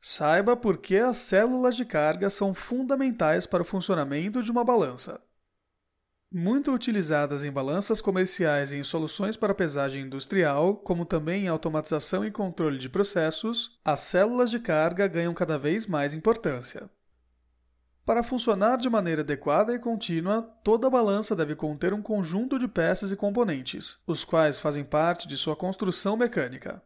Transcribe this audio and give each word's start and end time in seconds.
Saiba 0.00 0.56
por 0.56 0.78
que 0.78 0.96
as 0.96 1.18
células 1.18 1.76
de 1.76 1.84
carga 1.84 2.30
são 2.30 2.54
fundamentais 2.54 3.46
para 3.46 3.62
o 3.62 3.66
funcionamento 3.66 4.42
de 4.42 4.50
uma 4.50 4.64
balança. 4.64 5.20
Muito 6.32 6.72
utilizadas 6.72 7.44
em 7.44 7.50
balanças 7.50 8.00
comerciais 8.00 8.72
e 8.72 8.76
em 8.76 8.84
soluções 8.84 9.36
para 9.36 9.54
pesagem 9.54 10.04
industrial, 10.04 10.76
como 10.76 11.04
também 11.04 11.44
em 11.44 11.48
automatização 11.48 12.24
e 12.24 12.30
controle 12.30 12.78
de 12.78 12.88
processos, 12.88 13.78
as 13.84 14.00
células 14.00 14.50
de 14.50 14.58
carga 14.58 15.06
ganham 15.06 15.34
cada 15.34 15.58
vez 15.58 15.86
mais 15.86 16.14
importância. 16.14 16.88
Para 18.06 18.24
funcionar 18.24 18.78
de 18.78 18.88
maneira 18.88 19.20
adequada 19.20 19.74
e 19.74 19.78
contínua, 19.78 20.42
toda 20.64 20.88
balança 20.88 21.36
deve 21.36 21.54
conter 21.54 21.92
um 21.92 22.00
conjunto 22.00 22.58
de 22.58 22.66
peças 22.66 23.12
e 23.12 23.16
componentes, 23.16 23.98
os 24.06 24.24
quais 24.24 24.58
fazem 24.58 24.82
parte 24.82 25.28
de 25.28 25.36
sua 25.36 25.54
construção 25.54 26.16
mecânica. 26.16 26.82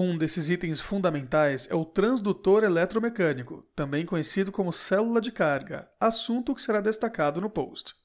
Um 0.00 0.16
desses 0.16 0.48
itens 0.48 0.80
fundamentais 0.80 1.66
é 1.68 1.74
o 1.74 1.84
transdutor 1.84 2.62
eletromecânico, 2.62 3.64
também 3.74 4.06
conhecido 4.06 4.52
como 4.52 4.72
célula 4.72 5.20
de 5.20 5.32
carga, 5.32 5.90
assunto 5.98 6.54
que 6.54 6.62
será 6.62 6.80
destacado 6.80 7.40
no 7.40 7.50
post. 7.50 7.96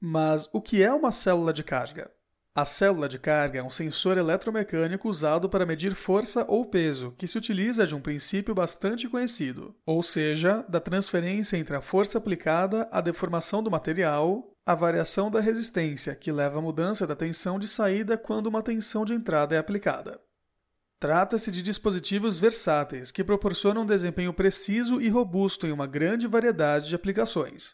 Mas 0.00 0.48
o 0.52 0.62
que 0.62 0.80
é 0.80 0.92
uma 0.92 1.10
célula 1.10 1.52
de 1.52 1.64
carga? 1.64 2.08
A 2.54 2.64
célula 2.64 3.08
de 3.08 3.18
carga 3.18 3.58
é 3.58 3.62
um 3.64 3.68
sensor 3.68 4.16
eletromecânico 4.16 5.08
usado 5.08 5.48
para 5.48 5.66
medir 5.66 5.92
força 5.96 6.44
ou 6.46 6.64
peso, 6.66 7.16
que 7.18 7.26
se 7.26 7.36
utiliza 7.36 7.84
de 7.84 7.96
um 7.96 8.00
princípio 8.00 8.54
bastante 8.54 9.08
conhecido, 9.08 9.74
ou 9.84 10.04
seja, 10.04 10.64
da 10.68 10.78
transferência 10.78 11.56
entre 11.56 11.74
a 11.74 11.80
força 11.80 12.18
aplicada, 12.18 12.88
a 12.92 13.00
deformação 13.00 13.60
do 13.60 13.72
material, 13.72 14.54
a 14.64 14.76
variação 14.76 15.28
da 15.28 15.40
resistência, 15.40 16.14
que 16.14 16.30
leva 16.30 16.60
à 16.60 16.62
mudança 16.62 17.08
da 17.08 17.16
tensão 17.16 17.58
de 17.58 17.66
saída 17.66 18.16
quando 18.16 18.46
uma 18.46 18.62
tensão 18.62 19.04
de 19.04 19.14
entrada 19.14 19.56
é 19.56 19.58
aplicada. 19.58 20.20
Trata-se 21.00 21.50
de 21.50 21.62
dispositivos 21.62 22.38
versáteis 22.38 23.10
que 23.10 23.24
proporcionam 23.24 23.82
um 23.82 23.86
desempenho 23.86 24.34
preciso 24.34 25.00
e 25.00 25.08
robusto 25.08 25.66
em 25.66 25.72
uma 25.72 25.86
grande 25.86 26.26
variedade 26.26 26.90
de 26.90 26.94
aplicações. 26.94 27.72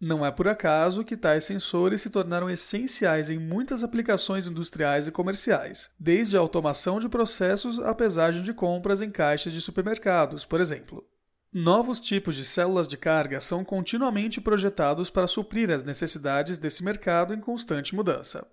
Não 0.00 0.24
é 0.24 0.30
por 0.30 0.48
acaso 0.48 1.04
que 1.04 1.14
tais 1.14 1.44
sensores 1.44 2.00
se 2.00 2.08
tornaram 2.08 2.48
essenciais 2.48 3.28
em 3.28 3.38
muitas 3.38 3.84
aplicações 3.84 4.46
industriais 4.46 5.06
e 5.06 5.12
comerciais, 5.12 5.90
desde 6.00 6.34
a 6.34 6.40
automação 6.40 6.98
de 6.98 7.10
processos 7.10 7.78
à 7.78 7.94
pesagem 7.94 8.42
de 8.42 8.54
compras 8.54 9.02
em 9.02 9.10
caixas 9.10 9.52
de 9.52 9.60
supermercados, 9.60 10.46
por 10.46 10.58
exemplo. 10.58 11.06
Novos 11.52 12.00
tipos 12.00 12.34
de 12.36 12.44
células 12.46 12.88
de 12.88 12.96
carga 12.96 13.38
são 13.38 13.62
continuamente 13.62 14.40
projetados 14.40 15.10
para 15.10 15.28
suprir 15.28 15.70
as 15.70 15.84
necessidades 15.84 16.56
desse 16.56 16.82
mercado 16.82 17.34
em 17.34 17.38
constante 17.38 17.94
mudança. 17.94 18.50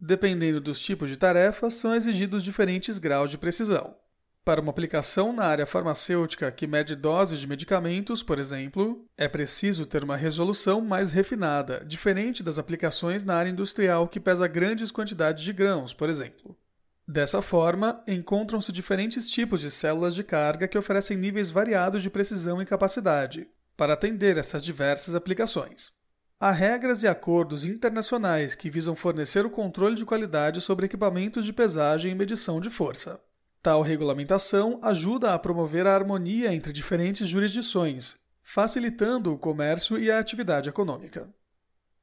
Dependendo 0.00 0.60
dos 0.60 0.78
tipos 0.80 1.10
de 1.10 1.16
tarefas, 1.16 1.74
são 1.74 1.94
exigidos 1.94 2.44
diferentes 2.44 2.98
graus 2.98 3.30
de 3.30 3.38
precisão. 3.38 3.96
Para 4.44 4.62
uma 4.62 4.70
aplicação 4.70 5.30
na 5.32 5.44
área 5.44 5.66
farmacêutica 5.66 6.50
que 6.50 6.66
mede 6.66 6.96
doses 6.96 7.38
de 7.40 7.46
medicamentos, 7.46 8.22
por 8.22 8.38
exemplo, 8.38 9.04
é 9.14 9.28
preciso 9.28 9.84
ter 9.84 10.02
uma 10.02 10.16
resolução 10.16 10.80
mais 10.80 11.10
refinada, 11.10 11.84
diferente 11.84 12.42
das 12.42 12.58
aplicações 12.58 13.24
na 13.24 13.34
área 13.34 13.50
industrial 13.50 14.08
que 14.08 14.18
pesa 14.18 14.46
grandes 14.46 14.90
quantidades 14.90 15.44
de 15.44 15.52
grãos, 15.52 15.92
por 15.92 16.08
exemplo. 16.08 16.56
Dessa 17.06 17.42
forma, 17.42 18.02
encontram-se 18.06 18.70
diferentes 18.70 19.28
tipos 19.28 19.60
de 19.60 19.70
células 19.70 20.14
de 20.14 20.22
carga 20.22 20.68
que 20.68 20.78
oferecem 20.78 21.16
níveis 21.18 21.50
variados 21.50 22.02
de 22.02 22.08
precisão 22.08 22.62
e 22.62 22.64
capacidade, 22.64 23.48
para 23.76 23.94
atender 23.94 24.38
essas 24.38 24.62
diversas 24.62 25.14
aplicações. 25.14 25.97
Há 26.40 26.52
regras 26.52 27.02
e 27.02 27.08
acordos 27.08 27.66
internacionais 27.66 28.54
que 28.54 28.70
visam 28.70 28.94
fornecer 28.94 29.44
o 29.44 29.50
controle 29.50 29.96
de 29.96 30.04
qualidade 30.04 30.60
sobre 30.60 30.86
equipamentos 30.86 31.44
de 31.44 31.52
pesagem 31.52 32.12
e 32.12 32.14
medição 32.14 32.60
de 32.60 32.70
força. 32.70 33.20
Tal 33.60 33.82
regulamentação 33.82 34.78
ajuda 34.80 35.34
a 35.34 35.38
promover 35.38 35.84
a 35.84 35.92
harmonia 35.92 36.54
entre 36.54 36.72
diferentes 36.72 37.28
jurisdições, 37.28 38.20
facilitando 38.40 39.32
o 39.32 39.36
comércio 39.36 39.98
e 39.98 40.12
a 40.12 40.20
atividade 40.20 40.68
econômica. 40.68 41.28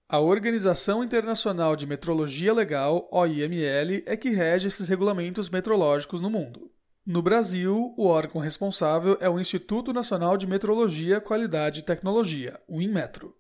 A 0.10 0.20
Organização 0.20 1.02
Internacional 1.02 1.78
de 1.78 1.88
Metrologia 1.88 2.54
Legal, 2.54 3.08
OIML, 3.14 4.04
é 4.06 4.18
que 4.18 4.32
rege 4.32 4.68
esses 4.68 4.90
regulamentos 4.90 5.50
metrológicos 5.50 6.20
no 6.20 6.30
mundo. 6.30 6.70
No 7.06 7.22
Brasil, 7.22 7.94
o 7.96 8.06
órgão 8.06 8.42
responsável 8.42 9.18
é 9.22 9.30
o 9.30 9.40
Instituto 9.40 9.94
Nacional 9.94 10.36
de 10.36 10.46
Metrologia, 10.46 11.22
Qualidade 11.22 11.80
e 11.80 11.84
Tecnologia, 11.84 12.60
o 12.68 12.82
INMETRO. 12.82 13.34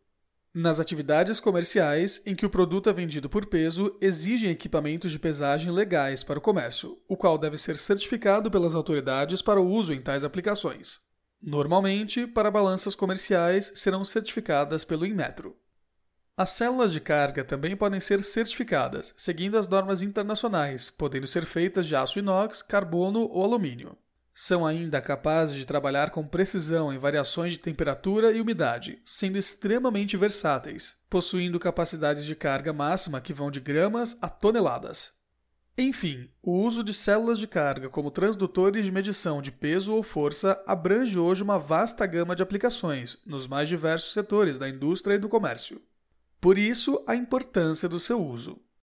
Nas 0.57 0.79
atividades 0.79 1.41
comerciais 1.41 2.21
em 2.25 2.33
que 2.33 2.45
o 2.45 2.49
produto 2.49 2.89
é 2.89 2.93
vendido 2.93 3.27
por 3.27 3.45
peso, 3.45 3.93
exigem 3.99 4.49
equipamentos 4.49 5.11
de 5.11 5.19
pesagem 5.19 5.69
legais 5.69 6.23
para 6.23 6.39
o 6.39 6.41
comércio, 6.41 6.97
o 7.09 7.17
qual 7.17 7.37
deve 7.37 7.57
ser 7.57 7.77
certificado 7.77 8.49
pelas 8.49 8.73
autoridades 8.73 9.41
para 9.41 9.59
o 9.59 9.67
uso 9.67 9.91
em 9.91 9.99
tais 9.99 10.23
aplicações. 10.23 11.01
Normalmente, 11.41 12.25
para 12.25 12.49
balanças 12.49 12.95
comerciais, 12.95 13.73
serão 13.75 14.05
certificadas 14.05 14.85
pelo 14.85 15.05
Inmetro. 15.05 15.57
As 16.37 16.51
células 16.51 16.93
de 16.93 17.01
carga 17.01 17.43
também 17.43 17.75
podem 17.75 17.99
ser 17.99 18.23
certificadas, 18.23 19.13
seguindo 19.17 19.57
as 19.57 19.67
normas 19.67 20.01
internacionais, 20.01 20.89
podendo 20.89 21.27
ser 21.27 21.45
feitas 21.45 21.85
de 21.85 21.97
aço 21.97 22.17
inox, 22.17 22.61
carbono 22.61 23.27
ou 23.29 23.43
alumínio. 23.43 23.97
São 24.37 24.67
ainda 24.67 24.99
capazes 24.99 25.55
de 25.55 25.65
trabalhar 25.65 26.09
com 26.09 26.27
precisão 26.27 26.91
em 26.91 26.97
variações 26.97 27.53
de 27.53 27.59
temperatura 27.59 28.33
e 28.33 28.41
umidade, 28.41 28.99
sendo 29.05 29.37
extremamente 29.37 30.17
versáteis, 30.17 30.97
possuindo 31.09 31.57
capacidades 31.57 32.25
de 32.25 32.35
carga 32.35 32.73
máxima 32.73 33.21
que 33.21 33.33
vão 33.33 33.49
de 33.49 33.61
gramas 33.61 34.17
a 34.21 34.27
toneladas. 34.27 35.13
Enfim, 35.77 36.29
o 36.43 36.51
uso 36.51 36.83
de 36.83 36.93
células 36.93 37.39
de 37.39 37.47
carga 37.47 37.87
como 37.87 38.11
transdutores 38.11 38.83
de 38.83 38.91
medição 38.91 39.41
de 39.41 39.53
peso 39.53 39.93
ou 39.93 40.03
força 40.03 40.61
abrange 40.67 41.17
hoje 41.17 41.41
uma 41.41 41.57
vasta 41.57 42.05
gama 42.05 42.35
de 42.35 42.43
aplicações 42.43 43.17
nos 43.25 43.47
mais 43.47 43.69
diversos 43.69 44.11
setores 44.11 44.59
da 44.59 44.67
indústria 44.67 45.15
e 45.15 45.19
do 45.19 45.29
comércio. 45.29 45.81
Por 46.41 46.57
isso, 46.57 47.01
a 47.07 47.15
importância 47.15 47.87
do 47.87 48.01
seu 48.01 48.21
uso. 48.21 48.61